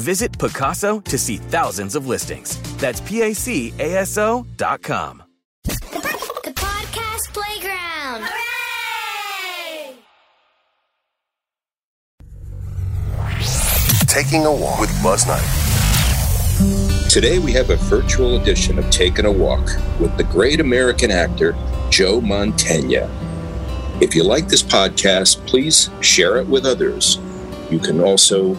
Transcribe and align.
Visit 0.00 0.32
Pacaso 0.32 1.04
to 1.04 1.18
see 1.18 1.36
thousands 1.36 1.94
of 1.94 2.06
listings. 2.06 2.58
That's 2.78 3.02
P 3.02 3.20
A 3.20 3.34
C 3.34 3.74
A 3.78 3.96
S 3.96 4.16
O 4.16 4.46
dot 4.56 4.80
com. 4.82 5.22
The 5.64 6.52
podcast 6.54 7.34
playground. 7.34 8.24
Hooray! 8.24 9.96
Taking 14.06 14.46
a 14.46 14.52
walk 14.52 14.80
with 14.80 15.02
Buzz 15.02 15.26
Knight. 15.26 15.44
Today 17.10 17.38
we 17.38 17.52
have 17.52 17.68
a 17.68 17.76
virtual 17.76 18.40
edition 18.40 18.78
of 18.78 18.88
Taking 18.88 19.26
a 19.26 19.30
Walk 19.30 19.68
with 20.00 20.16
the 20.16 20.24
great 20.24 20.60
American 20.60 21.10
actor 21.10 21.52
Joe 21.90 22.22
Mantegna. 22.22 23.10
If 24.00 24.14
you 24.14 24.24
like 24.24 24.48
this 24.48 24.62
podcast, 24.62 25.46
please 25.46 25.90
share 26.00 26.38
it 26.38 26.46
with 26.46 26.64
others. 26.64 27.18
You 27.70 27.78
can 27.78 28.00
also 28.00 28.56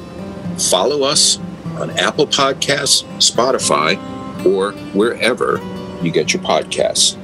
follow 0.60 1.04
us 1.04 1.38
on 1.78 1.92
Apple 1.92 2.28
Podcasts, 2.28 3.04
Spotify, 3.18 3.98
or 4.46 4.72
wherever 4.94 5.60
you 6.02 6.12
get 6.12 6.34
your 6.34 6.42
podcasts. 6.42 7.18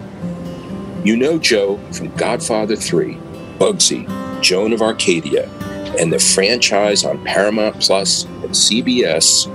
You 1.06 1.16
know 1.16 1.38
Joe 1.38 1.78
from 1.92 2.10
Godfather 2.16 2.76
3, 2.76 3.16
Bugsy, 3.58 4.42
Joan 4.42 4.74
of 4.74 4.82
Arcadia, 4.82 5.50
and 5.98 6.12
the 6.12 6.20
franchise 6.20 7.04
on 7.04 7.24
Paramount 7.24 7.80
Plus 7.80 8.26
and 8.26 8.52
CBS, 8.52 9.48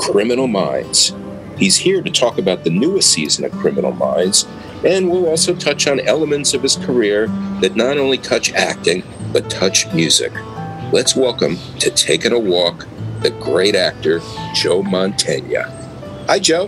Criminal 0.00 0.46
Minds. 0.46 1.14
He's 1.56 1.76
here 1.76 2.02
to 2.02 2.10
talk 2.10 2.38
about 2.38 2.64
the 2.64 2.70
newest 2.70 3.10
season 3.12 3.44
of 3.44 3.52
Criminal 3.52 3.92
Minds, 3.92 4.46
and 4.84 5.10
we'll 5.10 5.26
also 5.26 5.54
touch 5.54 5.88
on 5.88 6.00
elements 6.00 6.54
of 6.54 6.62
his 6.62 6.76
career 6.76 7.26
that 7.60 7.74
not 7.74 7.98
only 7.98 8.16
touch 8.16 8.52
acting, 8.52 9.02
but 9.32 9.50
touch 9.50 9.92
music. 9.92 10.32
Let's 10.90 11.14
welcome 11.14 11.58
to 11.80 11.90
Taking 11.90 12.32
a 12.32 12.38
Walk 12.38 12.88
the 13.20 13.28
great 13.28 13.74
actor 13.74 14.20
Joe 14.54 14.82
Mantegna. 14.82 15.68
Hi, 16.26 16.38
Joe. 16.38 16.66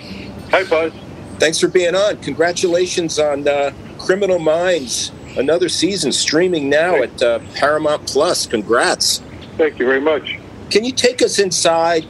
Hi, 0.51 0.63
Buzz. 0.65 0.93
Thanks 1.39 1.59
for 1.59 1.69
being 1.69 1.95
on. 1.95 2.19
Congratulations 2.19 3.19
on 3.19 3.49
uh, 3.49 3.73
Criminal 3.99 4.39
Minds, 4.39 5.11
another 5.39 5.71
season 5.71 6.13
streaming 6.13 6.69
now 6.69 6.97
at 6.97 7.23
uh, 7.23 7.39
Paramount 7.55 8.07
Plus. 8.07 8.47
Congrats. 8.47 9.23
Thank 9.57 9.79
you 9.79 9.87
very 9.87 10.03
much. 10.03 10.39
Can 10.69 10.85
you 10.85 10.93
take 10.93 11.23
us 11.23 11.39
inside, 11.39 12.07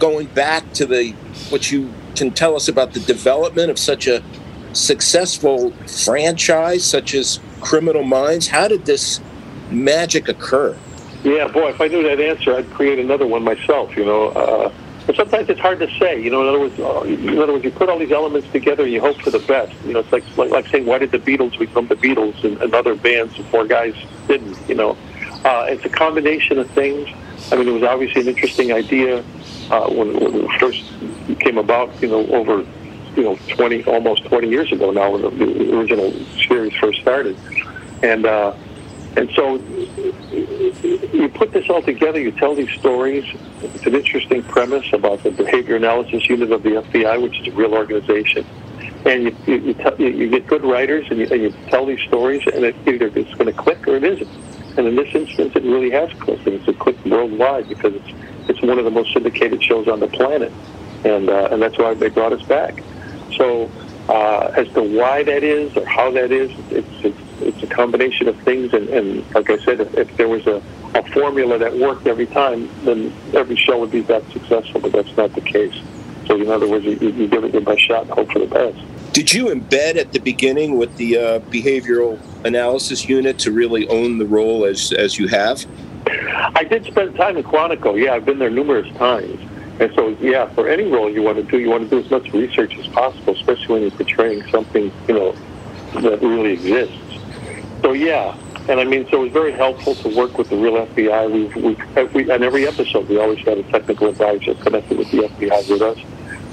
going 0.00 0.26
back 0.26 0.72
to 0.72 0.84
the 0.84 1.12
what 1.50 1.70
you 1.70 1.94
can 2.16 2.32
tell 2.32 2.56
us 2.56 2.66
about 2.66 2.92
the 2.92 3.00
development 3.00 3.70
of 3.70 3.78
such 3.78 4.08
a 4.08 4.20
successful 4.72 5.70
franchise 5.86 6.84
such 6.84 7.14
as 7.14 7.38
Criminal 7.60 8.02
Minds? 8.02 8.48
How 8.48 8.66
did 8.66 8.84
this 8.84 9.20
magic 9.70 10.28
occur? 10.28 10.76
Yeah, 11.24 11.46
boy, 11.48 11.68
if 11.68 11.80
I 11.80 11.86
knew 11.86 12.02
that 12.02 12.20
answer, 12.20 12.56
I'd 12.56 12.68
create 12.70 12.98
another 12.98 13.26
one 13.26 13.44
myself. 13.44 13.96
You 13.96 14.04
know, 14.04 14.28
uh, 14.30 14.72
but 15.06 15.16
sometimes 15.16 15.48
it's 15.48 15.60
hard 15.60 15.78
to 15.78 15.88
say. 15.98 16.20
You 16.20 16.30
know, 16.30 16.42
in 16.42 16.48
other 16.48 16.60
words, 16.60 16.80
uh, 16.80 17.00
in 17.02 17.38
other 17.38 17.52
words, 17.52 17.64
you 17.64 17.70
put 17.70 17.88
all 17.88 17.98
these 17.98 18.10
elements 18.10 18.50
together, 18.50 18.82
and 18.82 18.92
you 18.92 19.00
hope 19.00 19.20
for 19.20 19.30
the 19.30 19.38
best. 19.38 19.72
You 19.86 19.92
know, 19.92 20.00
it's 20.00 20.10
like 20.10 20.24
like, 20.36 20.50
like 20.50 20.68
saying, 20.68 20.84
why 20.84 20.98
did 20.98 21.12
the 21.12 21.18
Beatles 21.20 21.56
become 21.58 21.86
the 21.86 21.94
Beatles, 21.94 22.42
and, 22.42 22.60
and 22.60 22.74
other 22.74 22.96
bands 22.96 23.36
before 23.36 23.66
guys 23.66 23.94
didn't? 24.26 24.58
You 24.68 24.74
know, 24.74 24.98
uh, 25.44 25.66
it's 25.68 25.84
a 25.84 25.88
combination 25.88 26.58
of 26.58 26.68
things. 26.70 27.08
I 27.52 27.56
mean, 27.56 27.68
it 27.68 27.72
was 27.72 27.84
obviously 27.84 28.22
an 28.22 28.28
interesting 28.28 28.72
idea 28.72 29.18
uh, 29.70 29.88
when, 29.90 30.18
when 30.18 30.34
it 30.44 30.60
first 30.60 30.84
came 31.38 31.58
about. 31.58 32.02
You 32.02 32.08
know, 32.08 32.26
over 32.28 32.66
you 33.14 33.22
know 33.22 33.38
twenty, 33.48 33.84
almost 33.84 34.24
twenty 34.24 34.48
years 34.48 34.72
ago 34.72 34.90
now, 34.90 35.12
when 35.12 35.22
the, 35.22 35.30
the 35.30 35.78
original 35.78 36.12
series 36.48 36.74
first 36.80 37.00
started, 37.00 37.36
and. 38.02 38.26
Uh, 38.26 38.56
and 39.16 39.30
so 39.34 39.56
you 39.56 41.28
put 41.34 41.52
this 41.52 41.68
all 41.68 41.82
together, 41.82 42.20
you 42.20 42.32
tell 42.32 42.54
these 42.54 42.70
stories. 42.78 43.24
It's 43.62 43.86
an 43.86 43.94
interesting 43.94 44.42
premise 44.42 44.92
about 44.92 45.22
the 45.22 45.30
behavior 45.30 45.76
analysis 45.76 46.28
unit 46.28 46.50
of 46.50 46.62
the 46.62 46.70
FBI, 46.70 47.22
which 47.22 47.40
is 47.40 47.48
a 47.48 47.50
real 47.52 47.74
organization. 47.74 48.46
And 49.04 49.24
you, 49.24 49.36
you, 49.46 49.54
you, 49.58 49.74
tell, 49.74 50.00
you 50.00 50.28
get 50.30 50.46
good 50.46 50.64
writers 50.64 51.06
and 51.10 51.18
you, 51.18 51.26
and 51.30 51.42
you 51.42 51.54
tell 51.68 51.84
these 51.86 52.00
stories, 52.08 52.42
and 52.46 52.64
it, 52.64 52.76
either 52.86 53.06
it's 53.06 53.34
going 53.34 53.46
to 53.46 53.52
click 53.52 53.86
or 53.86 53.96
it 53.96 54.04
isn't. 54.04 54.30
And 54.78 54.86
in 54.86 54.96
this 54.96 55.14
instance, 55.14 55.54
it 55.54 55.64
really 55.64 55.90
has 55.90 56.10
clicked, 56.20 56.46
and 56.46 56.54
it's 56.56 56.68
a 56.68 56.72
click 56.72 57.04
worldwide 57.04 57.68
because 57.68 57.94
it's 57.94 58.08
it's 58.48 58.60
one 58.62 58.78
of 58.78 58.84
the 58.84 58.90
most 58.90 59.12
syndicated 59.12 59.62
shows 59.62 59.86
on 59.86 60.00
the 60.00 60.08
planet, 60.08 60.52
and 61.04 61.28
uh, 61.28 61.48
and 61.50 61.60
that's 61.60 61.76
why 61.78 61.94
they 61.94 62.08
brought 62.08 62.32
us 62.32 62.42
back. 62.42 62.82
So 63.36 63.70
uh, 64.08 64.52
as 64.56 64.68
to 64.72 64.82
why 64.82 65.22
that 65.24 65.42
is 65.42 65.76
or 65.76 65.84
how 65.84 66.10
that 66.12 66.32
is, 66.32 66.50
it's 66.70 67.11
combination 67.74 68.28
of 68.28 68.38
things. 68.42 68.72
And, 68.72 68.88
and 68.88 69.34
like 69.34 69.50
I 69.50 69.58
said, 69.58 69.80
if, 69.80 69.94
if 69.94 70.16
there 70.16 70.28
was 70.28 70.46
a, 70.46 70.62
a 70.94 71.02
formula 71.12 71.58
that 71.58 71.76
worked 71.76 72.06
every 72.06 72.26
time, 72.26 72.68
then 72.84 73.12
every 73.34 73.56
show 73.56 73.78
would 73.80 73.90
be 73.90 74.02
that 74.02 74.22
successful. 74.30 74.80
But 74.80 74.92
that's 74.92 75.16
not 75.16 75.34
the 75.34 75.40
case. 75.40 75.74
So 76.26 76.40
in 76.40 76.48
other 76.50 76.68
words, 76.68 76.84
you, 76.84 76.96
you 76.96 77.28
give 77.28 77.44
it 77.44 77.52
your 77.52 77.62
best 77.62 77.80
shot 77.80 78.02
and 78.02 78.10
hope 78.10 78.30
for 78.32 78.38
the 78.38 78.46
best. 78.46 78.78
Did 79.12 79.32
you 79.32 79.46
embed 79.46 79.96
at 79.96 80.12
the 80.12 80.20
beginning 80.20 80.78
with 80.78 80.96
the 80.96 81.18
uh, 81.18 81.40
behavioral 81.40 82.18
analysis 82.44 83.08
unit 83.08 83.38
to 83.40 83.52
really 83.52 83.86
own 83.88 84.18
the 84.18 84.24
role 84.24 84.64
as 84.64 84.92
as 84.92 85.18
you 85.18 85.28
have? 85.28 85.66
I 86.54 86.64
did 86.64 86.86
spend 86.86 87.14
time 87.16 87.36
in 87.36 87.44
Quantico. 87.44 88.00
Yeah, 88.00 88.14
I've 88.14 88.24
been 88.24 88.38
there 88.38 88.50
numerous 88.50 88.90
times. 88.96 89.38
And 89.80 89.92
so, 89.94 90.08
yeah, 90.20 90.48
for 90.54 90.68
any 90.68 90.84
role 90.84 91.10
you 91.10 91.22
want 91.22 91.38
to 91.38 91.42
do, 91.42 91.58
you 91.58 91.70
want 91.70 91.84
to 91.84 91.90
do 91.90 91.98
as 92.04 92.10
much 92.10 92.32
research 92.32 92.76
as 92.78 92.86
possible, 92.88 93.34
especially 93.34 93.66
when 93.66 93.82
you're 93.82 93.90
portraying 93.90 94.48
something, 94.50 94.92
you 95.08 95.14
know, 95.14 95.32
that 96.00 96.20
really 96.22 96.52
exists. 96.52 96.96
So, 97.82 97.92
yeah, 97.92 98.36
And 98.68 98.78
I 98.78 98.84
mean, 98.84 99.08
so 99.10 99.20
it 99.20 99.24
was 99.24 99.32
very 99.32 99.52
helpful 99.52 99.96
to 99.96 100.16
work 100.16 100.38
with 100.38 100.48
the 100.48 100.56
real 100.56 100.86
FBI. 100.86 101.30
We've, 101.30 101.56
we've 101.56 102.14
we, 102.14 102.30
on 102.30 102.44
every 102.44 102.66
episode, 102.66 103.08
we 103.08 103.18
always 103.18 103.40
had 103.40 103.58
a 103.58 103.64
technical 103.64 104.08
advisor 104.08 104.54
connected 104.54 104.98
with 104.98 105.10
the 105.10 105.22
FBI 105.22 105.68
with 105.68 105.82
us. 105.82 105.98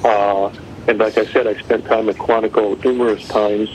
Uh, 0.03 0.47
and 0.87 0.97
like 0.97 1.19
I 1.19 1.25
said, 1.25 1.45
I 1.45 1.53
spent 1.61 1.85
time 1.85 2.09
at 2.09 2.15
Quantico 2.15 2.83
numerous 2.83 3.27
times, 3.27 3.69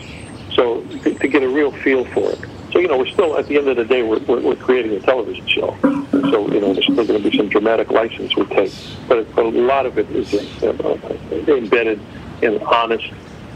so 0.52 0.82
to, 0.82 1.14
to 1.14 1.28
get 1.28 1.44
a 1.44 1.48
real 1.48 1.70
feel 1.70 2.04
for 2.06 2.32
it. 2.32 2.40
So 2.72 2.80
you 2.80 2.88
know, 2.88 2.98
we're 2.98 3.06
still 3.06 3.38
at 3.38 3.46
the 3.46 3.56
end 3.56 3.68
of 3.68 3.76
the 3.76 3.84
day, 3.84 4.02
we're, 4.02 4.18
we're, 4.20 4.40
we're 4.40 4.56
creating 4.56 4.92
a 4.92 5.00
television 5.00 5.46
show. 5.46 5.76
So 6.10 6.50
you 6.50 6.60
know, 6.60 6.74
there's 6.74 6.86
still 6.86 7.06
going 7.06 7.22
to 7.22 7.30
be 7.30 7.36
some 7.36 7.48
dramatic 7.48 7.92
license 7.92 8.34
we 8.34 8.46
take, 8.46 8.72
but 9.06 9.18
a 9.38 9.42
lot 9.42 9.86
of 9.86 9.96
it 9.96 10.10
is 10.10 10.34
uh, 10.60 10.98
embedded 11.46 12.00
in 12.42 12.60
honest, 12.64 13.12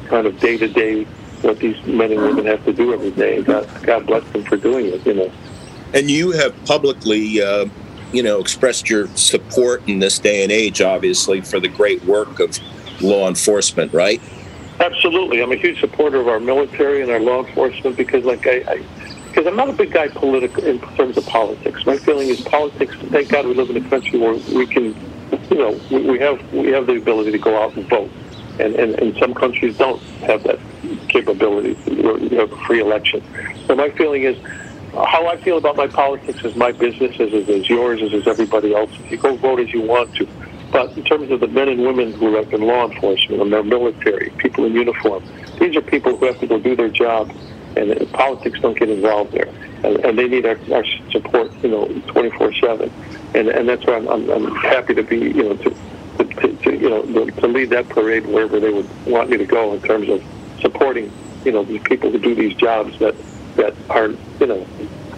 kind 0.06 0.28
of 0.28 0.38
day 0.38 0.56
to 0.56 0.68
day 0.68 1.04
what 1.42 1.58
these 1.58 1.82
men 1.86 2.12
and 2.12 2.20
women 2.20 2.46
have 2.46 2.64
to 2.64 2.72
do 2.72 2.92
every 2.92 3.10
day. 3.10 3.42
God, 3.42 3.68
God 3.82 4.06
bless 4.06 4.24
them 4.32 4.44
for 4.44 4.56
doing 4.56 4.86
it. 4.86 5.06
You 5.06 5.14
know. 5.14 5.32
And 5.94 6.10
you 6.10 6.32
have 6.32 6.54
publicly, 6.64 7.40
uh, 7.40 7.66
you 8.12 8.22
know, 8.22 8.40
expressed 8.40 8.90
your 8.90 9.08
support 9.08 9.82
in 9.88 9.98
this 9.98 10.18
day 10.18 10.42
and 10.42 10.52
age, 10.52 10.82
obviously, 10.82 11.40
for 11.40 11.60
the 11.60 11.68
great 11.68 12.04
work 12.04 12.40
of 12.40 12.58
law 13.00 13.28
enforcement, 13.28 13.92
right? 13.92 14.20
Absolutely. 14.80 15.42
I'm 15.42 15.52
a 15.52 15.56
huge 15.56 15.80
supporter 15.80 16.20
of 16.20 16.28
our 16.28 16.40
military 16.40 17.02
and 17.02 17.10
our 17.10 17.20
law 17.20 17.44
enforcement 17.44 17.96
because, 17.96 18.24
like, 18.24 18.46
I, 18.46 18.62
I 18.68 18.84
because 19.28 19.46
I'm 19.46 19.56
not 19.56 19.68
a 19.68 19.72
big 19.72 19.92
guy 19.92 20.08
political 20.08 20.64
in 20.64 20.80
terms 20.96 21.16
of 21.16 21.24
politics. 21.26 21.84
My 21.86 21.96
feeling 21.96 22.28
is 22.28 22.40
politics. 22.40 22.94
Thank 23.10 23.28
God 23.28 23.46
we 23.46 23.54
live 23.54 23.70
in 23.70 23.76
a 23.76 23.88
country 23.88 24.18
where 24.18 24.34
we 24.34 24.66
can, 24.66 24.96
you 25.50 25.58
know, 25.58 25.80
we, 25.90 26.10
we 26.10 26.18
have 26.18 26.52
we 26.52 26.68
have 26.72 26.86
the 26.86 26.96
ability 26.96 27.32
to 27.32 27.38
go 27.38 27.60
out 27.62 27.76
and 27.76 27.88
vote, 27.88 28.10
and, 28.58 28.74
and 28.74 28.94
and 28.98 29.16
some 29.18 29.34
countries 29.34 29.76
don't 29.76 30.02
have 30.22 30.42
that 30.44 30.58
capability. 31.08 31.76
You 31.90 32.40
a 32.40 32.48
free 32.66 32.80
election. 32.80 33.22
So 33.66 33.74
my 33.74 33.90
feeling 33.90 34.24
is. 34.24 34.36
Uh, 34.94 35.04
how 35.04 35.26
I 35.26 35.36
feel 35.36 35.58
about 35.58 35.76
my 35.76 35.86
politics 35.86 36.42
is 36.44 36.56
my 36.56 36.72
business, 36.72 37.20
as 37.20 37.30
is 37.30 37.68
yours, 37.68 38.00
as 38.00 38.10
is 38.14 38.26
everybody 38.26 38.74
else. 38.74 38.90
You 39.10 39.18
go 39.18 39.36
vote 39.36 39.60
as 39.60 39.70
you 39.70 39.82
want 39.82 40.14
to. 40.14 40.26
But 40.70 40.96
in 40.96 41.04
terms 41.04 41.30
of 41.30 41.40
the 41.40 41.48
men 41.48 41.68
and 41.68 41.80
women 41.82 42.12
who 42.12 42.36
are 42.36 42.42
in 42.42 42.60
law 42.62 42.90
enforcement 42.90 43.40
and 43.40 43.52
their 43.52 43.62
military, 43.62 44.30
people 44.38 44.64
in 44.64 44.72
uniform, 44.72 45.24
these 45.58 45.76
are 45.76 45.80
people 45.80 46.16
who 46.16 46.26
have 46.26 46.38
to 46.40 46.46
go 46.46 46.58
do 46.58 46.76
their 46.76 46.88
job, 46.88 47.30
and 47.76 47.90
uh, 47.90 48.04
politics 48.06 48.60
don't 48.60 48.78
get 48.78 48.90
involved 48.90 49.32
there. 49.32 49.48
And, 49.84 49.96
and 50.04 50.18
they 50.18 50.28
need 50.28 50.44
our, 50.44 50.58
our 50.72 50.84
support, 51.10 51.52
you 51.62 51.70
know, 51.70 51.86
24/7. 52.08 52.90
And 53.34 53.48
and 53.48 53.68
that's 53.68 53.86
why 53.86 53.96
I'm, 53.96 54.08
I'm, 54.08 54.30
I'm 54.30 54.54
happy 54.56 54.94
to 54.94 55.02
be, 55.02 55.18
you 55.18 55.42
know, 55.42 55.56
to, 55.56 55.70
to, 56.18 56.56
to 56.56 56.72
you 56.72 56.90
know 56.90 57.30
to 57.30 57.46
lead 57.46 57.70
that 57.70 57.88
parade 57.88 58.26
wherever 58.26 58.60
they 58.60 58.70
would 58.70 58.88
want 59.06 59.30
me 59.30 59.36
to 59.36 59.46
go 59.46 59.74
in 59.74 59.80
terms 59.82 60.08
of 60.08 60.22
supporting, 60.60 61.12
you 61.44 61.52
know, 61.52 61.64
these 61.64 61.82
people 61.82 62.10
who 62.10 62.18
do 62.18 62.34
these 62.34 62.54
jobs 62.54 62.98
that 62.98 63.14
that 63.56 63.74
are, 63.90 64.08
you 64.40 64.46
know, 64.46 64.66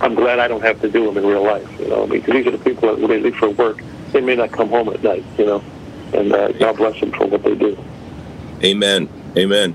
I'm 0.01 0.15
glad 0.15 0.39
I 0.39 0.49
don't 0.49 0.63
have 0.63 0.81
to 0.81 0.89
do 0.89 1.05
them 1.05 1.19
in 1.19 1.27
real 1.27 1.43
life. 1.43 1.69
You 1.79 1.89
know, 1.89 2.07
because 2.07 2.33
these 2.33 2.47
are 2.47 2.53
the 2.53 2.59
people 2.59 2.89
that 2.89 2.99
when 2.99 3.11
they 3.11 3.21
leave 3.21 3.37
for 3.37 3.51
work 3.51 3.83
they 4.13 4.21
may 4.21 4.37
not 4.37 4.53
come 4.53 4.69
home 4.69 4.89
at 4.89 5.03
night, 5.03 5.25
you 5.39 5.47
know. 5.47 5.63
And 6.13 6.33
uh, 6.33 6.53
God 6.53 6.77
bless 6.77 6.99
them 7.01 7.13
for 7.13 7.27
what 7.27 7.43
they 7.43 7.55
do. 7.55 7.79
Amen. 8.65 9.09
Amen. 9.37 9.75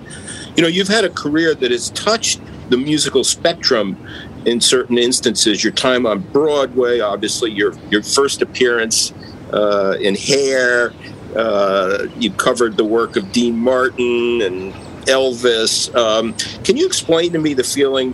You 0.55 0.63
know, 0.63 0.67
you've 0.67 0.89
had 0.89 1.05
a 1.05 1.09
career 1.09 1.55
that 1.55 1.71
has 1.71 1.89
touched 1.91 2.41
the 2.69 2.77
musical 2.77 3.23
spectrum 3.23 3.97
in 4.45 4.59
certain 4.59 4.97
instances. 4.97 5.63
Your 5.63 5.73
time 5.73 6.05
on 6.05 6.19
Broadway, 6.19 6.99
obviously, 6.99 7.51
your 7.51 7.73
your 7.89 8.03
first 8.03 8.41
appearance 8.41 9.13
uh, 9.53 9.97
in 9.99 10.15
Hair. 10.15 10.93
Uh, 11.35 12.07
you 12.17 12.31
covered 12.31 12.77
the 12.77 12.85
work 12.85 13.17
of 13.17 13.31
Dean 13.31 13.57
Martin 13.57 14.41
and 14.41 14.73
Elvis. 15.05 15.93
Um, 15.95 16.33
can 16.63 16.77
you 16.77 16.85
explain 16.85 17.31
to 17.33 17.39
me 17.39 17.53
the 17.53 17.63
feeling 17.63 18.13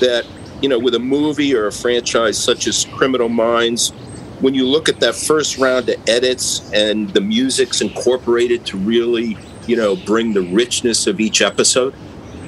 that 0.00 0.26
you 0.64 0.68
know, 0.70 0.78
with 0.78 0.94
a 0.94 0.98
movie 0.98 1.54
or 1.54 1.66
a 1.66 1.72
franchise 1.72 2.42
such 2.42 2.66
as 2.66 2.86
Criminal 2.86 3.28
Minds, 3.28 3.90
when 4.40 4.54
you 4.54 4.66
look 4.66 4.88
at 4.88 4.98
that 5.00 5.14
first 5.14 5.58
round 5.58 5.90
of 5.90 6.08
edits 6.08 6.72
and 6.72 7.10
the 7.10 7.20
music's 7.20 7.82
incorporated 7.82 8.64
to 8.64 8.78
really, 8.78 9.36
you 9.66 9.76
know, 9.76 9.94
bring 9.94 10.32
the 10.32 10.40
richness 10.40 11.06
of 11.06 11.20
each 11.20 11.42
episode? 11.42 11.94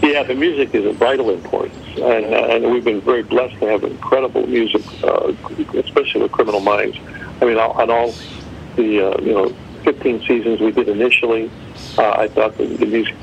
Yeah, 0.01 0.23
the 0.23 0.35
music 0.35 0.75
is 0.75 0.87
of 0.87 0.97
vital 0.97 1.29
importance, 1.29 1.77
and, 1.99 2.25
uh, 2.25 2.55
and 2.55 2.73
we've 2.73 2.85
been 2.85 3.03
very 3.03 3.23
blessed 3.23 3.59
to 3.61 3.67
have 3.67 3.85
incredible 3.85 4.47
music, 4.47 4.83
uh, 5.05 5.35
especially 5.75 6.23
with 6.23 6.33
Criminal 6.33 6.61
Minds. 6.61 6.97
I 7.43 7.45
mean, 7.45 7.59
on 7.59 7.91
all 7.91 8.15
the 8.77 9.13
uh, 9.13 9.21
you 9.21 9.35
know 9.35 9.49
15 9.85 10.23
seasons 10.27 10.61
we 10.61 10.73
did 10.73 10.89
initially, 10.89 11.51
uh, 11.99 12.13
I 12.13 12.29
thought 12.29 12.57
the, 12.57 12.65
the 12.65 12.87
music 12.87 13.15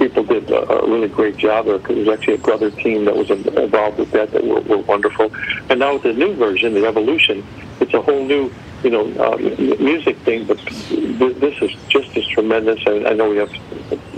people 0.00 0.24
did 0.24 0.50
a, 0.50 0.80
really 0.86 1.08
great 1.08 1.36
job 1.36 1.66
there 1.66 1.78
was 1.78 2.08
actually 2.08 2.34
a 2.34 2.38
brother 2.38 2.70
team 2.70 3.04
that 3.04 3.14
was 3.14 3.30
involved 3.30 3.98
with 3.98 4.10
that 4.12 4.30
that 4.32 4.42
were, 4.42 4.62
were 4.62 4.78
wonderful. 4.78 5.30
And 5.68 5.78
now 5.78 5.92
with 5.94 6.04
the 6.04 6.14
new 6.14 6.34
version, 6.34 6.72
the 6.72 6.86
Evolution, 6.86 7.46
it's 7.80 7.92
a 7.92 8.00
whole 8.00 8.24
new 8.24 8.50
you 8.82 8.90
know 8.90 9.04
uh, 9.22 9.36
music 9.78 10.16
thing, 10.18 10.46
but 10.46 10.58
this 10.88 11.56
is 11.60 11.70
just 11.88 12.16
as 12.16 12.26
tremendous. 12.28 12.80
I, 12.86 13.04
I 13.10 13.12
know 13.12 13.28
we 13.28 13.36
have 13.36 13.52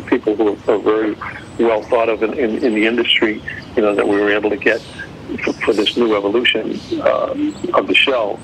people 0.06 0.36
who 0.36 0.50
are 0.72 0.78
very 0.78 1.16
well 1.58 1.82
thought 1.82 2.08
of 2.08 2.22
in, 2.22 2.32
in, 2.34 2.64
in 2.64 2.74
the 2.74 2.86
industry, 2.86 3.42
you 3.76 3.82
know, 3.82 3.94
that 3.94 4.06
we 4.06 4.20
were 4.20 4.30
able 4.30 4.50
to 4.50 4.56
get 4.56 4.80
for, 5.42 5.52
for 5.54 5.72
this 5.72 5.96
new 5.96 6.14
evolution 6.16 6.78
uh, 7.00 7.34
of 7.74 7.88
the 7.88 7.94
show. 7.94 8.38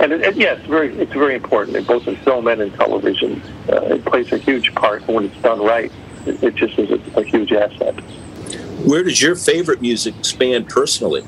And, 0.00 0.12
it, 0.12 0.22
it, 0.22 0.36
yeah, 0.36 0.54
it's 0.54 0.66
very 0.66 0.96
it's 0.98 1.12
very 1.12 1.36
important, 1.36 1.86
both 1.86 2.08
in 2.08 2.16
film 2.16 2.48
and 2.48 2.60
in 2.60 2.72
television. 2.72 3.40
Uh, 3.68 3.94
it 3.94 4.04
plays 4.04 4.32
a 4.32 4.38
huge 4.38 4.74
part 4.74 5.06
when 5.06 5.26
it's 5.26 5.42
done 5.42 5.62
right. 5.62 5.92
It, 6.26 6.42
it 6.42 6.54
just 6.54 6.78
is 6.78 6.90
a, 6.90 7.20
a 7.20 7.24
huge 7.24 7.52
asset. 7.52 7.98
Where 8.84 9.02
does 9.02 9.20
your 9.20 9.36
favorite 9.36 9.80
music 9.80 10.14
span 10.22 10.64
personally? 10.64 11.24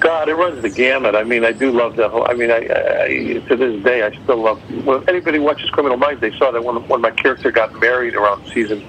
God, 0.00 0.28
it 0.28 0.34
runs 0.34 0.62
the 0.62 0.70
gamut. 0.70 1.14
I 1.14 1.24
mean, 1.24 1.44
I 1.44 1.52
do 1.52 1.70
love 1.70 1.96
the 1.96 2.08
whole. 2.08 2.26
I 2.28 2.34
mean, 2.34 2.50
I, 2.50 2.56
I 2.56 3.08
to 3.48 3.56
this 3.56 3.82
day, 3.82 4.02
I 4.02 4.10
still 4.22 4.38
love. 4.38 4.60
Well, 4.84 5.04
anybody 5.08 5.38
watches 5.38 5.70
Criminal 5.70 5.96
Minds, 5.96 6.20
they 6.20 6.36
saw 6.38 6.50
that 6.50 6.62
when 6.62 6.76
when 6.88 7.00
my 7.00 7.10
character 7.10 7.50
got 7.50 7.78
married 7.80 8.14
around 8.14 8.46
season 8.52 8.84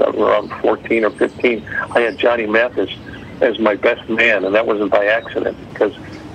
uh, 0.00 0.12
around 0.12 0.50
14 0.60 1.04
or 1.04 1.10
15, 1.10 1.66
I 1.94 2.00
had 2.00 2.18
Johnny 2.18 2.46
Mathis 2.46 2.90
as 3.40 3.58
my 3.58 3.74
best 3.74 4.08
man, 4.08 4.44
and 4.44 4.54
that 4.54 4.66
wasn't 4.66 4.90
by 4.90 5.06
accident 5.06 5.56
because 5.72 5.94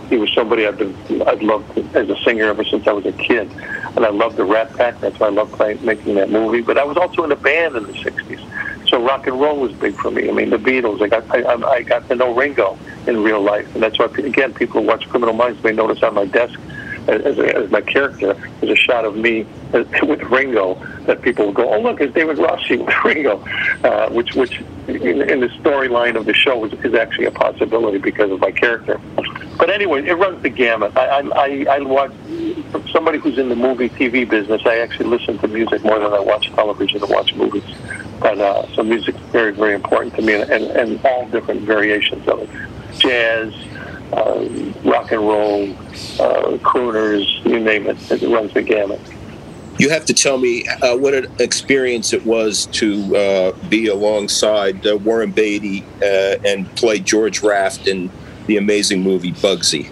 he 0.09 0.17
was 0.17 0.31
somebody 0.33 0.67
I've 0.67 0.77
been 0.77 0.95
I've 1.23 1.41
loved 1.41 1.77
as 1.95 2.09
a 2.09 2.15
singer 2.23 2.45
ever 2.45 2.63
since 2.63 2.87
I 2.87 2.93
was 2.93 3.05
a 3.05 3.11
kid, 3.11 3.51
and 3.95 4.05
I 4.05 4.09
loved 4.09 4.37
the 4.37 4.45
Rat 4.45 4.73
Pack. 4.75 4.99
That's 5.01 5.19
why 5.19 5.27
I 5.27 5.31
loved 5.31 5.53
playing, 5.53 5.83
making 5.85 6.15
that 6.15 6.29
movie. 6.29 6.61
But 6.61 6.77
I 6.77 6.83
was 6.83 6.97
also 6.97 7.23
in 7.23 7.31
a 7.31 7.35
band 7.35 7.75
in 7.75 7.83
the 7.83 7.93
'60s, 7.93 8.87
so 8.87 9.03
rock 9.03 9.27
and 9.27 9.39
roll 9.39 9.59
was 9.59 9.73
big 9.73 9.95
for 9.95 10.11
me. 10.11 10.29
I 10.29 10.31
mean, 10.31 10.49
the 10.49 10.57
Beatles. 10.57 11.01
I 11.01 11.07
got 11.07 11.29
I, 11.31 11.69
I 11.69 11.81
got 11.83 12.07
to 12.09 12.15
know 12.15 12.35
Ringo 12.35 12.77
in 13.07 13.23
real 13.23 13.41
life, 13.41 13.73
and 13.73 13.83
that's 13.83 13.97
why 13.99 14.05
again 14.05 14.53
people 14.53 14.81
who 14.81 14.87
watch 14.87 15.07
Criminal 15.09 15.33
Minds 15.33 15.63
may 15.63 15.71
notice 15.71 16.01
on 16.03 16.13
my 16.13 16.25
desk 16.25 16.59
as, 17.07 17.39
as 17.39 17.71
my 17.71 17.81
character 17.81 18.35
is 18.61 18.69
a 18.69 18.75
shot 18.75 19.05
of 19.05 19.15
me 19.15 19.45
with 19.71 20.21
Ringo 20.23 20.75
that 21.05 21.21
people 21.21 21.45
will 21.45 21.53
go, 21.53 21.73
oh 21.73 21.81
look, 21.81 22.01
it's 22.01 22.13
David 22.13 22.37
Rossi 22.37 22.77
with 22.85 22.95
Ringo, 23.03 23.39
uh, 23.83 24.09
which 24.09 24.35
which 24.35 24.61
in, 24.87 25.21
in 25.21 25.39
the 25.39 25.49
storyline 25.59 26.15
of 26.15 26.25
the 26.25 26.33
show 26.33 26.63
is, 26.65 26.73
is 26.85 26.93
actually 26.93 27.25
a 27.25 27.31
possibility 27.31 27.97
because 27.97 28.31
of 28.31 28.39
my 28.39 28.51
character. 28.51 28.99
But 29.57 29.69
anyway, 29.69 30.05
it 30.05 30.13
runs 30.13 30.43
the 30.43 30.49
gamut. 30.49 30.95
I, 30.97 31.05
I, 31.05 31.19
I, 31.19 31.65
I 31.69 31.79
watch 31.79 32.11
somebody 32.91 33.19
who's 33.19 33.37
in 33.37 33.49
the 33.49 33.55
movie 33.55 33.89
TV 33.89 34.29
business. 34.29 34.61
I 34.65 34.79
actually 34.79 35.09
listen 35.09 35.37
to 35.39 35.47
music 35.47 35.83
more 35.83 35.99
than 35.99 36.13
I 36.13 36.19
watch 36.19 36.51
television 36.53 37.01
and 37.01 37.09
watch 37.09 37.33
movies. 37.35 37.63
But 38.19 38.39
uh, 38.39 38.73
so 38.75 38.83
music's 38.83 39.19
very 39.31 39.51
very 39.51 39.75
important 39.75 40.15
to 40.15 40.21
me, 40.21 40.33
and, 40.33 40.49
and 40.49 40.65
and 40.65 41.05
all 41.05 41.27
different 41.29 41.61
variations 41.61 42.27
of 42.27 42.39
it, 42.39 42.49
jazz 42.97 43.53
uh, 43.53 43.74
rock 44.11 45.11
and 45.11 45.21
roll, 45.21 45.69
uh, 46.19 46.57
crooners, 46.59 47.43
you 47.45 47.59
name 47.59 47.87
it. 47.87 48.11
It 48.11 48.21
runs 48.27 48.53
the 48.53 48.61
gamut. 48.61 49.01
You 49.77 49.89
have 49.89 50.05
to 50.05 50.13
tell 50.13 50.37
me 50.37 50.65
uh, 50.67 50.95
what 50.95 51.13
an 51.13 51.27
experience 51.39 52.13
it 52.13 52.25
was 52.25 52.67
to 52.67 53.15
uh, 53.15 53.51
be 53.67 53.87
alongside 53.87 54.87
uh, 54.87 54.95
Warren 54.97 55.31
Beatty 55.31 55.83
uh, 56.01 56.37
and 56.45 56.73
play 56.77 56.99
George 56.99 57.43
Raft 57.43 57.87
in 57.87 58.09
the 58.47 58.55
amazing 58.55 59.01
movie 59.01 59.33
Bugsy. 59.33 59.91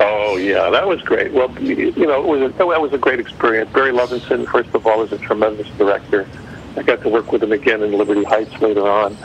Oh 0.00 0.36
yeah, 0.36 0.70
that 0.70 0.86
was 0.86 1.00
great. 1.02 1.32
Well, 1.32 1.50
you 1.62 1.92
know, 1.92 2.20
it 2.20 2.26
was 2.26 2.42
a, 2.42 2.58
that 2.58 2.66
was 2.66 2.92
a 2.92 2.98
great 2.98 3.20
experience. 3.20 3.72
Barry 3.72 3.92
Levinson, 3.92 4.46
first 4.46 4.74
of 4.74 4.86
all, 4.86 5.02
is 5.02 5.12
a 5.12 5.18
tremendous 5.18 5.68
director. 5.78 6.28
I 6.76 6.82
got 6.82 7.00
to 7.02 7.08
work 7.08 7.32
with 7.32 7.42
him 7.42 7.52
again 7.52 7.82
in 7.82 7.92
Liberty 7.92 8.24
Heights 8.24 8.60
later 8.60 8.86
on. 8.86 9.16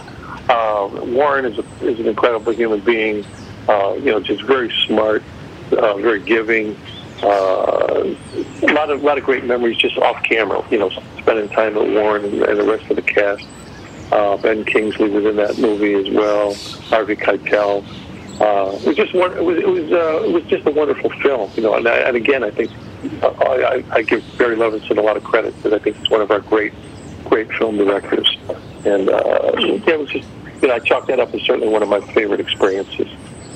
Warren 1.14 1.46
is, 1.46 1.58
a, 1.58 1.86
is 1.86 2.00
an 2.00 2.08
incredible 2.08 2.54
human 2.54 2.80
being 2.82 3.26
uh, 3.68 3.94
you 3.96 4.12
know, 4.12 4.20
just 4.20 4.44
very 4.44 4.72
smart, 4.86 5.24
uh, 5.72 5.98
very 5.98 6.22
giving. 6.22 6.78
Uh, 7.22 8.16
a 8.64 8.74
lot 8.74 8.90
of 8.90 9.04
a 9.04 9.06
lot 9.06 9.18
of 9.18 9.24
great 9.24 9.44
memories 9.44 9.78
just 9.78 9.98
off 9.98 10.24
camera. 10.24 10.66
You 10.72 10.80
know, 10.80 10.90
spending 11.20 11.50
time 11.50 11.76
with 11.76 11.94
Warren 11.94 12.26
and, 12.26 12.42
and 12.42 12.60
the 12.60 12.64
rest 12.64 12.90
of 12.90 12.96
the 12.96 13.02
cast. 13.02 13.46
Uh, 14.12 14.36
ben 14.38 14.66
Kingsley 14.66 15.10
was 15.10 15.24
in 15.26 15.38
that 15.38 15.58
movie 15.58 15.94
as 15.94 16.10
well. 16.14 16.54
Harvey 16.90 17.16
Keitel. 17.16 17.86
Uh, 18.42 18.76
it 18.76 18.88
was 18.88 18.96
just 18.96 19.14
one. 19.14 19.32
It 19.38 19.44
was 19.44 19.58
it 19.58 19.68
was 19.68 19.92
uh, 19.92 20.24
it 20.24 20.32
was 20.32 20.44
just 20.46 20.66
a 20.66 20.72
wonderful 20.72 21.10
film. 21.22 21.52
You 21.56 21.64
know, 21.64 21.76
and, 21.76 21.88
I, 21.88 21.98
and 21.98 22.18
again, 22.18 22.44
I 22.44 22.50
think 22.50 22.72
uh, 23.22 23.28
I, 23.28 23.84
I 23.92 24.02
give 24.02 24.24
Barry 24.38 24.56
Levinson 24.56 24.98
a 24.98 25.02
lot 25.02 25.16
of 25.16 25.24
credit 25.24 25.56
because 25.58 25.74
I 25.74 25.80
think 25.80 25.98
he's 25.98 26.10
one 26.10 26.22
of 26.22 26.32
our 26.32 26.40
great 26.40 26.74
great 27.26 27.52
film 27.54 27.78
directors. 27.78 28.38
And 28.84 29.10
uh, 29.10 29.54
yeah, 29.60 29.94
it 29.94 30.00
was 30.00 30.10
just 30.10 30.28
you 30.62 30.68
know 30.68 30.74
I 30.74 30.80
chalk 30.80 31.08
that 31.08 31.20
up 31.20 31.34
as 31.34 31.42
certainly 31.44 31.70
one 31.70 31.84
of 31.84 31.90
my 31.90 32.02
favorite 32.14 32.40
experiences. 32.40 33.08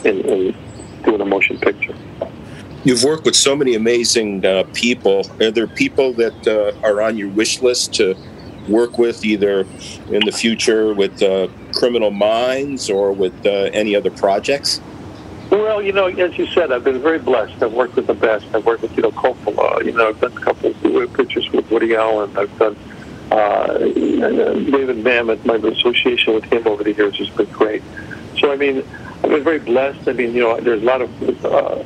In, 0.05 0.21
in 0.21 0.55
doing 1.03 1.21
a 1.21 1.25
motion 1.25 1.57
picture. 1.59 1.95
You've 2.83 3.03
worked 3.03 3.25
with 3.25 3.35
so 3.35 3.55
many 3.55 3.73
amazing 3.73 4.45
uh, 4.45 4.63
people. 4.73 5.25
Are 5.41 5.51
there 5.51 5.67
people 5.67 6.13
that 6.13 6.47
uh, 6.47 6.87
are 6.87 7.01
on 7.01 7.17
your 7.17 7.29
wish 7.29 7.61
list 7.61 7.95
to 7.95 8.15
work 8.67 8.97
with 8.97 9.25
either 9.25 9.61
in 10.09 10.25
the 10.25 10.31
future 10.31 10.93
with 10.93 11.21
uh, 11.21 11.47
Criminal 11.73 12.11
Minds 12.11 12.89
or 12.89 13.11
with 13.11 13.33
uh, 13.45 13.69
any 13.73 13.95
other 13.95 14.11
projects? 14.11 14.81
Well, 15.49 15.81
you 15.81 15.93
know, 15.93 16.07
as 16.07 16.37
you 16.37 16.47
said, 16.47 16.71
I've 16.71 16.83
been 16.83 17.01
very 17.01 17.19
blessed. 17.19 17.61
I've 17.61 17.73
worked 17.73 17.95
with 17.95 18.07
the 18.07 18.13
best. 18.13 18.45
I've 18.53 18.65
worked 18.65 18.81
with, 18.81 18.95
you 18.95 19.03
know, 19.03 19.11
Coppola. 19.11 19.83
You 19.85 19.91
know, 19.91 20.09
I've 20.09 20.19
done 20.19 20.35
a 20.35 20.41
couple 20.41 20.71
of 20.71 21.13
pictures 21.13 21.49
with 21.51 21.69
Woody 21.69 21.95
Allen. 21.95 22.35
I've 22.35 22.57
done 22.57 22.75
uh, 23.31 23.77
David 23.77 24.97
Mamet. 24.97 25.45
My 25.45 25.55
association 25.55 26.33
with 26.33 26.45
him 26.45 26.67
over 26.67 26.83
the 26.83 26.93
years 26.93 27.17
has 27.17 27.29
been 27.29 27.45
great. 27.47 27.83
So, 28.39 28.51
I 28.51 28.55
mean, 28.55 28.83
I've 29.25 29.31
been 29.31 29.43
very 29.43 29.57
blessed. 29.57 30.07
I 30.07 30.13
mean, 30.13 30.35
you 30.35 30.41
know, 30.41 30.59
there's 30.61 30.83
a 30.83 30.85
lot 30.85 31.01
of 31.01 31.45
uh, 31.45 31.83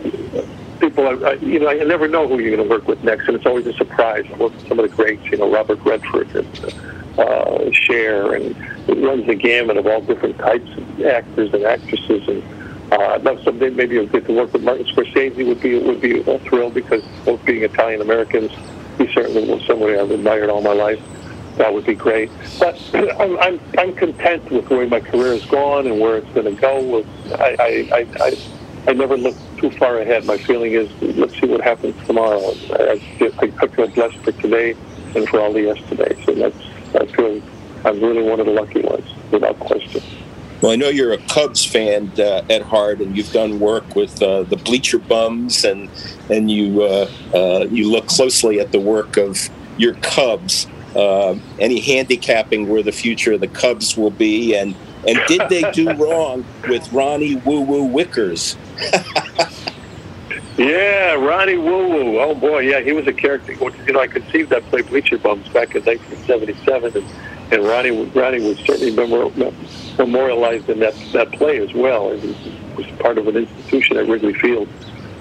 people, 0.82 1.08
I, 1.08 1.30
I, 1.30 1.34
you 1.36 1.58
know, 1.58 1.70
I 1.70 1.76
never 1.76 2.10
know 2.10 2.28
who 2.28 2.38
you're 2.38 2.54
going 2.54 2.68
to 2.68 2.76
work 2.76 2.86
with 2.86 3.02
next, 3.02 3.30
and 3.30 3.38
it's 3.38 3.46
always 3.46 3.66
a 3.66 3.72
surprise. 3.74 4.26
I 4.28 4.36
work 4.36 4.54
with 4.54 4.68
some 4.68 4.78
of 4.78 4.90
the 4.90 4.94
greats, 4.94 5.24
you 5.28 5.38
know, 5.38 5.50
Robert 5.50 5.80
Redford 5.86 6.36
and 6.36 6.76
uh, 7.18 7.60
and 7.62 8.56
it 8.90 9.06
runs 9.06 9.26
the 9.26 9.36
gamut 9.36 9.78
of 9.78 9.88
all 9.88 10.02
different 10.02 10.38
types 10.38 10.70
of 10.70 11.06
actors 11.06 11.54
and 11.54 11.64
actresses. 11.64 12.28
And 12.28 12.44
uh, 12.92 13.18
now 13.20 13.42
someday 13.44 13.70
maybe 13.70 13.98
I'll 14.00 14.06
get 14.08 14.26
to 14.26 14.34
work 14.34 14.52
with 14.52 14.64
Martin 14.64 14.86
Scorsese 14.88 15.48
would 15.48 15.62
be 15.62 15.80
would 15.80 16.02
be 16.02 16.20
a 16.20 16.40
thrill 16.40 16.70
because 16.70 17.04
both 17.24 17.44
being 17.46 17.64
Italian 17.64 18.02
Americans, 18.02 18.52
he 18.98 19.08
certainly 19.14 19.50
was 19.50 19.66
somebody 19.66 19.98
I've 19.98 20.12
admired 20.12 20.50
all 20.50 20.62
my 20.62 20.74
life. 20.74 21.02
That 21.60 21.74
would 21.74 21.86
be 21.86 21.94
great. 21.94 22.32
But 22.58 22.82
I'm, 22.94 23.38
I'm 23.40 23.60
I'm 23.78 23.94
content 23.94 24.50
with 24.50 24.70
where 24.70 24.88
my 24.88 25.02
career 25.02 25.34
has 25.34 25.46
gone 25.46 25.88
and 25.88 26.00
where 26.00 26.18
it's 26.18 26.34
going 26.34 26.56
to 26.56 26.60
go. 26.60 27.06
I 27.36 27.86
I, 27.92 27.98
I, 28.24 28.38
I 28.88 28.94
never 28.94 29.18
look 29.18 29.36
too 29.58 29.70
far 29.72 30.00
ahead. 30.00 30.26
My 30.26 30.38
feeling 30.38 30.72
is, 30.72 30.90
let's 31.02 31.38
see 31.38 31.48
what 31.48 31.60
happens 31.60 31.96
tomorrow. 32.08 32.54
I, 32.72 33.02
I, 33.20 33.52
I 33.62 33.68
feel 33.68 33.88
blessed 33.90 34.18
for 34.20 34.32
today 34.32 34.74
and 35.16 35.28
for 35.28 35.42
all 35.42 35.52
the 35.52 35.64
yesterdays. 35.64 36.18
So 36.26 36.34
that's, 36.34 36.58
I 36.96 37.06
feel 37.08 37.42
I'm 37.84 38.00
really 38.00 38.24
one 38.24 38.40
of 38.40 38.46
the 38.46 38.54
lucky 38.54 38.82
ones, 38.82 39.06
without 39.30 39.60
question. 39.60 40.02
Well, 40.62 40.72
I 40.72 40.78
know 40.78 40.88
you're 40.88 41.12
a 41.12 41.18
Cubs 41.18 41.66
fan 41.66 42.12
uh, 42.18 42.44
at 42.50 42.62
heart, 42.62 43.02
and 43.02 43.18
you've 43.18 43.34
done 43.34 43.60
work 43.60 43.98
with 43.98 44.22
uh, 44.24 44.44
the 44.44 44.58
Bleacher 44.58 45.00
Bums, 45.00 45.66
and 45.66 45.90
and 46.30 46.50
you 46.50 46.84
uh, 46.84 47.10
uh 47.34 47.66
you 47.70 47.90
look 47.90 48.08
closely 48.08 48.60
at 48.60 48.72
the 48.72 48.80
work 48.80 49.18
of 49.18 49.50
your 49.78 49.94
Cubs. 49.96 50.68
Uh, 50.96 51.36
any 51.60 51.80
handicapping 51.80 52.68
where 52.68 52.82
the 52.82 52.92
future 52.92 53.34
of 53.34 53.42
the 53.42 53.48
Cubs 53.48 53.96
will 53.96 54.12
be, 54.12 54.56
and 54.56 54.76
and 55.08 55.20
did 55.28 55.42
they 55.50 55.70
do 55.72 55.92
wrong 55.94 56.44
with 56.68 56.92
Ronnie 56.92 57.36
Woo 57.38 57.62
Woo 57.62 57.88
Wickers? 57.88 58.58
yeah, 60.58 61.14
Ronnie 61.14 61.58
Woo 61.58 61.90
Woo. 61.90 62.20
Oh 62.20 62.36
boy, 62.36 62.60
yeah, 62.60 62.82
he 62.82 62.92
was 62.92 63.08
a 63.08 63.14
character. 63.14 63.54
You 63.54 63.94
know, 63.94 64.02
I 64.02 64.08
conceived 64.08 64.50
that 64.50 64.64
play 64.66 64.82
Bleacher 64.82 65.18
Bums 65.18 65.48
back 65.50 65.76
in 65.76 65.84
1977, 65.84 66.98
and, 66.98 67.54
and 67.54 67.64
Ronnie 67.64 68.06
Ronnie 68.08 68.42
was 68.42 68.58
certainly 68.60 68.92
memorialized 68.92 70.70
in 70.70 70.80
that 70.80 70.96
that 71.14 71.32
play 71.34 71.60
as 71.60 71.74
well. 71.74 72.12
It 72.12 72.24
was, 72.24 72.36
was 72.78 73.00
part 73.00 73.18
of 73.18 73.28
an 73.28 73.38
institution 73.38 73.98
at 73.98 74.08
Wrigley 74.08 74.34
Field. 74.34 74.68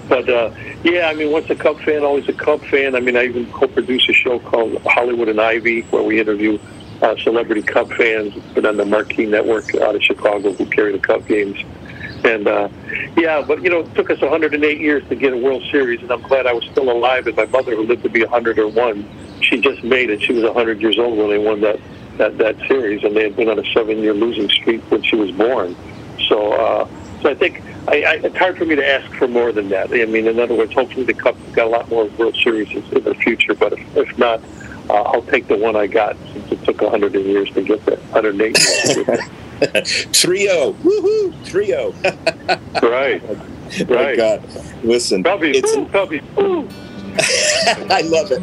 But 0.09 0.27
uh, 0.27 0.51
yeah, 0.83 1.07
I 1.07 1.13
mean, 1.13 1.31
once 1.31 1.49
a 1.51 1.55
Cub 1.55 1.79
fan, 1.81 2.03
always 2.03 2.27
a 2.27 2.33
Cub 2.33 2.61
fan. 2.65 2.95
I 2.95 2.99
mean, 2.99 3.15
I 3.15 3.25
even 3.25 3.49
co-produce 3.51 4.09
a 4.09 4.13
show 4.13 4.39
called 4.39 4.81
Hollywood 4.81 5.29
and 5.29 5.39
Ivy, 5.39 5.81
where 5.81 6.01
we 6.01 6.19
interview 6.19 6.57
uh, 7.01 7.15
celebrity 7.17 7.61
Cub 7.61 7.93
fans. 7.93 8.33
Been 8.53 8.65
on 8.65 8.77
the 8.77 8.85
Marquee 8.85 9.27
Network 9.27 9.73
out 9.75 9.95
of 9.95 10.01
Chicago 10.01 10.51
who 10.53 10.65
carry 10.65 10.91
the 10.91 10.99
Cub 10.99 11.27
games. 11.27 11.63
And 12.23 12.47
uh, 12.47 12.69
yeah, 13.15 13.41
but 13.41 13.61
you 13.61 13.69
know, 13.69 13.81
it 13.81 13.95
took 13.95 14.09
us 14.09 14.19
108 14.19 14.81
years 14.81 15.07
to 15.09 15.15
get 15.15 15.31
a 15.31 15.37
World 15.37 15.63
Series, 15.71 16.01
and 16.01 16.11
I'm 16.11 16.21
glad 16.23 16.47
I 16.47 16.53
was 16.53 16.65
still 16.65 16.89
alive. 16.91 17.27
And 17.27 17.35
my 17.35 17.45
mother, 17.45 17.75
who 17.75 17.83
lived 17.83 18.03
to 18.03 18.09
be 18.09 18.23
101, 18.23 19.41
she 19.41 19.61
just 19.61 19.83
made 19.83 20.09
it. 20.09 20.21
She 20.21 20.33
was 20.33 20.43
100 20.43 20.81
years 20.81 20.97
old 20.97 21.17
when 21.17 21.29
they 21.29 21.37
won 21.37 21.61
that 21.61 21.79
that 22.17 22.37
that 22.39 22.57
series, 22.67 23.03
and 23.03 23.15
they 23.15 23.23
had 23.23 23.35
been 23.35 23.47
on 23.47 23.59
a 23.59 23.73
seven-year 23.73 24.13
losing 24.13 24.49
streak 24.49 24.81
when 24.91 25.03
she 25.03 25.15
was 25.15 25.31
born. 25.31 25.75
So, 26.27 26.51
uh, 26.51 26.87
so 27.21 27.29
I 27.29 27.35
think 27.35 27.63
I, 27.89 28.03
I, 28.03 28.13
it's 28.23 28.37
hard 28.37 28.57
for 28.57 28.65
me 28.65 28.75
to 28.75 28.87
ask 28.87 29.11
for 29.15 29.27
more 29.27 29.51
than 29.51 29.69
that. 29.69 29.91
I 29.91 30.05
mean, 30.05 30.27
in 30.27 30.39
other 30.39 30.53
words, 30.53 30.73
hopefully 30.73 31.05
the 31.05 31.13
Cubs 31.13 31.39
got 31.53 31.65
a 31.65 31.69
lot 31.69 31.89
more 31.89 32.05
World 32.05 32.37
Series 32.43 32.69
in 32.71 33.03
the 33.03 33.15
future. 33.15 33.55
But 33.55 33.73
if, 33.73 33.97
if 33.97 34.17
not, 34.17 34.41
uh, 34.89 34.93
I'll 34.93 35.23
take 35.23 35.47
the 35.47 35.57
one 35.57 35.75
I 35.75 35.87
got 35.87 36.15
since 36.33 36.51
it 36.51 36.63
took 36.63 36.81
100 36.81 37.15
years 37.15 37.49
to 37.51 37.63
get 37.63 37.83
there, 37.87 37.97
108 37.97 38.57
years. 38.57 40.11
trio, 40.11 40.73
woohoo, 40.83 41.45
trio. 41.49 41.91
right, 42.87 43.21
right. 43.89 44.17
God, 44.17 44.43
listen, 44.83 45.23
it's 45.25 45.73
ooh, 45.75 46.69
I 47.89 48.01
love 48.01 48.31
it. 48.31 48.41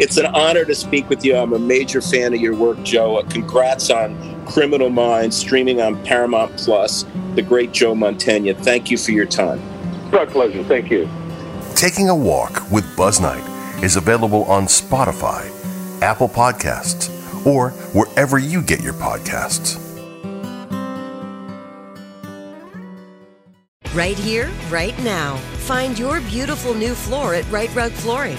It's 0.00 0.16
an 0.16 0.26
honor 0.26 0.64
to 0.64 0.74
speak 0.74 1.10
with 1.10 1.24
you. 1.24 1.36
I'm 1.36 1.52
a 1.52 1.58
major 1.58 2.00
fan 2.00 2.32
of 2.32 2.40
your 2.40 2.56
work, 2.56 2.82
Joe. 2.84 3.22
Congrats 3.28 3.90
on 3.90 4.37
Criminal 4.48 4.90
Minds 4.90 5.36
streaming 5.36 5.80
on 5.80 6.02
Paramount 6.04 6.56
Plus. 6.56 7.04
The 7.34 7.42
great 7.42 7.72
Joe 7.72 7.94
Mantegna. 7.94 8.56
Thank 8.56 8.90
you 8.90 8.98
for 8.98 9.12
your 9.12 9.26
time. 9.26 9.60
My 10.10 10.24
pleasure. 10.24 10.64
Thank 10.64 10.90
you. 10.90 11.08
Taking 11.74 12.08
a 12.08 12.16
Walk 12.16 12.70
with 12.72 12.96
Buzz 12.96 13.20
Knight 13.20 13.44
is 13.84 13.96
available 13.96 14.44
on 14.44 14.64
Spotify 14.64 15.54
Apple 16.02 16.28
Podcasts, 16.28 17.08
or 17.46 17.70
wherever 17.92 18.38
you 18.38 18.62
get 18.62 18.80
your 18.80 18.94
podcasts. 18.94 19.84
Right 23.94 24.16
here, 24.16 24.50
right 24.70 24.96
now. 25.02 25.36
Find 25.66 25.98
your 25.98 26.20
beautiful 26.22 26.74
new 26.74 26.94
floor 26.94 27.34
at 27.34 27.50
Rite 27.50 27.74
Rug 27.74 27.90
Flooring. 27.92 28.38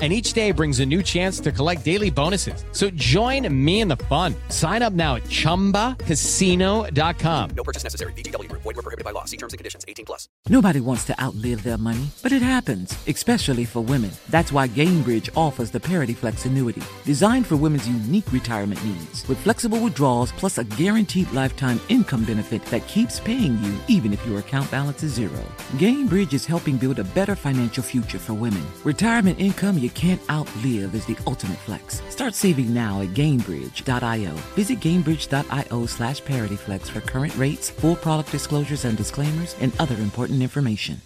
and 0.00 0.12
each 0.12 0.32
day 0.32 0.50
brings 0.50 0.80
a 0.80 0.86
new 0.86 1.02
chance 1.02 1.38
to 1.40 1.52
collect 1.52 1.84
daily 1.84 2.10
bonuses. 2.10 2.64
So 2.72 2.90
join 2.90 3.48
me 3.64 3.80
in 3.80 3.88
the 3.88 3.96
fun. 3.96 4.34
Sign 4.48 4.82
up 4.82 4.92
now 4.92 5.14
at 5.14 5.22
ChumbaCasino.com. 5.24 7.50
No 7.56 7.62
purchase 7.62 7.84
necessary. 7.84 8.12
VGW. 8.14 8.50
Void 8.50 8.64
were 8.64 8.82
prohibited 8.82 9.04
by 9.04 9.12
law. 9.12 9.24
See 9.24 9.36
terms 9.36 9.52
and 9.52 9.58
conditions. 9.58 9.84
18 9.86 10.04
plus. 10.04 10.28
Nobody 10.48 10.80
wants 10.80 11.04
to 11.04 11.22
outlive 11.22 11.62
their 11.62 11.78
money, 11.78 12.08
but 12.22 12.32
it 12.32 12.42
happens, 12.42 12.96
especially 13.06 13.64
for 13.64 13.80
women. 13.80 14.10
That's 14.30 14.52
why 14.52 14.66
Gainbridge 14.68 15.30
offers 15.36 15.70
the 15.70 15.80
Parity 15.80 16.12
Flex 16.12 16.44
annuity, 16.44 16.82
designed 17.04 17.46
for 17.46 17.56
women's 17.56 17.88
unique 17.88 18.30
retirement 18.32 18.84
needs, 18.84 19.26
with 19.28 19.38
flexible 19.38 19.78
withdrawals 19.80 20.32
plus 20.32 20.58
a 20.58 20.64
guaranteed 20.64 21.30
lifetime 21.32 21.80
income 21.88 22.24
benefit 22.24 22.64
that 22.66 22.86
keeps 22.88 23.20
paying 23.20 23.62
you 23.62 23.74
even 23.88 24.12
if 24.12 24.24
your 24.26 24.38
account 24.40 24.70
balance 24.70 25.02
is 25.02 25.12
zero. 25.14 25.40
Gainbridge 25.76 26.32
is 26.32 26.46
helping 26.46 26.76
build 26.76 26.98
a 26.98 27.04
better 27.04 27.36
financial 27.36 27.82
future 27.82 28.18
for 28.18 28.34
women. 28.34 28.64
Retirement 28.84 29.40
income 29.40 29.78
you 29.84 29.90
can't 29.90 30.20
outlive 30.30 30.94
is 30.94 31.06
the 31.06 31.16
ultimate 31.26 31.58
flex. 31.58 32.02
Start 32.08 32.34
saving 32.34 32.72
now 32.72 33.02
at 33.02 33.08
Gainbridge.io. 33.08 34.32
Visit 34.56 34.80
Gainbridge.io 34.80 35.86
slash 35.86 36.22
ParityFlex 36.22 36.88
for 36.88 37.00
current 37.00 37.36
rates, 37.36 37.70
full 37.70 37.96
product 37.96 38.32
disclosures 38.32 38.84
and 38.84 38.96
disclaimers, 38.96 39.54
and 39.60 39.72
other 39.78 39.96
important 39.96 40.42
information. 40.42 41.00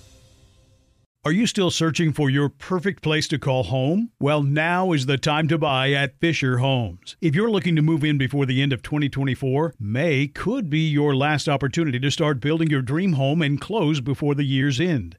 Are 1.24 1.32
you 1.32 1.48
still 1.48 1.70
searching 1.70 2.12
for 2.12 2.30
your 2.30 2.48
perfect 2.48 3.02
place 3.02 3.26
to 3.28 3.38
call 3.40 3.64
home? 3.64 4.12
Well, 4.20 4.42
now 4.42 4.92
is 4.92 5.06
the 5.06 5.18
time 5.18 5.48
to 5.48 5.58
buy 5.58 5.92
at 5.92 6.18
Fisher 6.20 6.58
Homes. 6.58 7.16
If 7.20 7.34
you're 7.34 7.50
looking 7.50 7.74
to 7.74 7.82
move 7.82 8.04
in 8.04 8.16
before 8.18 8.46
the 8.46 8.62
end 8.62 8.72
of 8.72 8.82
2024, 8.82 9.74
May 9.80 10.28
could 10.28 10.70
be 10.70 10.88
your 10.88 11.16
last 11.16 11.48
opportunity 11.48 11.98
to 11.98 12.10
start 12.10 12.40
building 12.40 12.70
your 12.70 12.82
dream 12.82 13.14
home 13.14 13.42
and 13.42 13.60
close 13.60 14.00
before 14.00 14.36
the 14.36 14.44
year's 14.44 14.80
end. 14.80 15.18